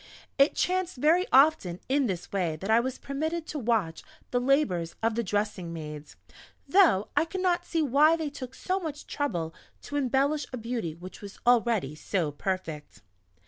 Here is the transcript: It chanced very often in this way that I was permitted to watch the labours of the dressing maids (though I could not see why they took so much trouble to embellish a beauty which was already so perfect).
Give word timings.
It 0.39 0.55
chanced 0.55 0.95
very 0.97 1.27
often 1.31 1.79
in 1.87 2.07
this 2.07 2.31
way 2.31 2.55
that 2.55 2.71
I 2.71 2.79
was 2.79 2.97
permitted 2.97 3.45
to 3.45 3.59
watch 3.59 4.01
the 4.31 4.41
labours 4.41 4.95
of 5.03 5.13
the 5.13 5.21
dressing 5.21 5.71
maids 5.71 6.15
(though 6.67 7.09
I 7.15 7.23
could 7.23 7.41
not 7.41 7.67
see 7.67 7.83
why 7.83 8.15
they 8.15 8.31
took 8.31 8.55
so 8.55 8.79
much 8.79 9.05
trouble 9.05 9.53
to 9.83 9.97
embellish 9.97 10.47
a 10.51 10.57
beauty 10.57 10.95
which 10.95 11.21
was 11.21 11.37
already 11.45 11.93
so 11.93 12.31
perfect). 12.31 13.03